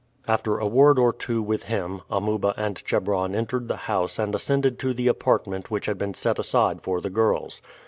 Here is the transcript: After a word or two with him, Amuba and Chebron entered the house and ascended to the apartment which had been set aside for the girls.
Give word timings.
After 0.27 0.57
a 0.57 0.65
word 0.65 0.97
or 0.97 1.13
two 1.13 1.43
with 1.43 1.61
him, 1.65 2.01
Amuba 2.09 2.55
and 2.57 2.83
Chebron 2.83 3.35
entered 3.35 3.67
the 3.67 3.75
house 3.85 4.17
and 4.17 4.33
ascended 4.33 4.79
to 4.79 4.95
the 4.95 5.07
apartment 5.07 5.69
which 5.69 5.85
had 5.85 5.99
been 5.99 6.15
set 6.15 6.39
aside 6.39 6.81
for 6.81 7.01
the 7.01 7.11
girls. 7.11 7.61